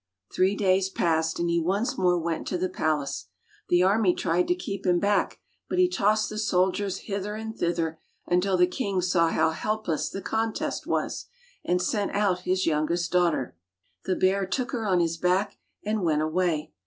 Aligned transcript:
Three 0.33 0.55
days 0.55 0.89
passed, 0.89 1.37
and 1.37 1.47
he 1.47 1.59
once 1.59 1.95
more 1.95 2.17
went 2.17 2.47
to 2.47 2.57
the 2.57 2.69
palace. 2.69 3.27
The 3.69 3.83
army 3.83 4.15
tried 4.15 4.47
to 4.47 4.55
keep 4.55 4.83
him 4.83 4.97
back, 4.99 5.39
but 5.69 5.77
he 5.77 5.87
tossed 5.87 6.27
the 6.27 6.39
soldiers 6.39 7.01
hither 7.05 7.35
and 7.35 7.55
thither 7.55 7.99
until 8.25 8.57
the 8.57 8.65
king 8.65 9.01
saw 9.01 9.29
how 9.29 9.51
helpless 9.51 10.09
the 10.09 10.23
contest 10.23 10.87
was, 10.87 11.27
and 11.63 11.79
sent 11.79 12.15
out 12.15 12.39
his 12.49 12.65
youngest 12.65 13.11
daughter. 13.11 13.55
The 14.05 14.15
bear 14.15 14.47
took 14.47 14.71
her 14.71 14.87
on 14.87 15.01
his 15.01 15.17
back 15.17 15.59
and 15.85 16.01
went 16.01 16.23
away. 16.23 16.73